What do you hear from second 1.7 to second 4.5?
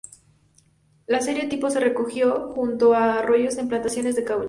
recogió junto a arroyos en plantaciones de caucho.